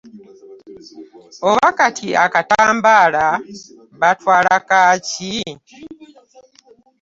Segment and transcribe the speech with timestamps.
[1.49, 3.25] Oba kati akatambaala
[3.99, 5.33] baatwala kaaki?